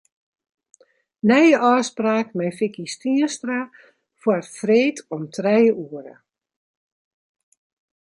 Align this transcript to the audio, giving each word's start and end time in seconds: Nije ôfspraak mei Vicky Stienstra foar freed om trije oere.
Nije 1.31 1.57
ôfspraak 1.69 2.27
mei 2.37 2.51
Vicky 2.57 2.85
Stienstra 2.93 3.61
foar 4.21 4.43
freed 4.57 4.97
om 5.15 5.23
trije 5.35 5.71
oere. 5.85 6.15